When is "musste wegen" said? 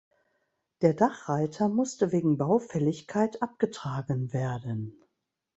1.69-2.35